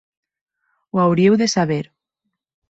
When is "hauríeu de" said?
1.03-1.49